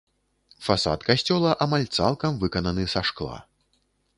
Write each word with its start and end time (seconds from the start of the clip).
Фасад 0.67 0.99
касцёла 1.09 1.51
амаль 1.65 1.87
цалкам 1.99 2.41
выкананы 2.45 2.89
са 2.95 3.01
шкла. 3.11 3.37